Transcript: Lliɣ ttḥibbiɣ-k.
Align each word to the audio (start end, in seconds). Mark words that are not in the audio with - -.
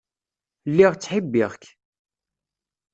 Lliɣ 0.69 0.93
ttḥibbiɣ-k. 0.95 1.63